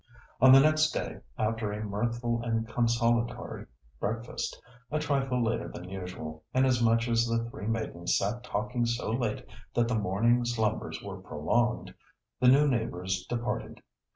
On 0.39 0.51
the 0.51 0.59
next 0.59 0.93
day, 0.93 1.19
after 1.37 1.71
a 1.71 1.85
mirthful 1.85 2.41
and 2.41 2.67
consolatory 2.67 3.67
breakfast—a 3.99 4.97
trifle 4.97 5.43
later 5.43 5.67
than 5.67 5.89
usual, 5.91 6.43
inasmuch 6.55 7.07
as 7.07 7.27
the 7.27 7.45
three 7.51 7.67
maidens 7.67 8.17
sat 8.17 8.43
talking 8.43 8.87
so 8.87 9.11
late 9.11 9.45
that 9.75 9.87
the 9.87 9.93
morning 9.93 10.43
slumbers 10.43 10.99
were 11.03 11.21
prolonged—the 11.21 12.47
new 12.47 12.67
neighbours 12.67 13.27
departed. 13.29 13.83